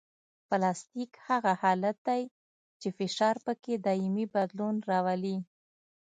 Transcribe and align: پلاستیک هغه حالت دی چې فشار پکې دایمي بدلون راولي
پلاستیک 0.47 1.11
هغه 1.27 1.53
حالت 1.61 1.97
دی 2.07 2.21
چې 2.81 2.87
فشار 2.97 3.35
پکې 3.45 3.73
دایمي 3.85 4.25
بدلون 4.35 4.75
راولي 4.89 5.37